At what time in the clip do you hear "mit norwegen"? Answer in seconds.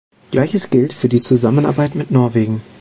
1.93-2.61